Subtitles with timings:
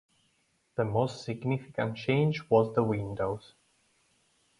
[0.77, 3.53] The most significant change was the windows.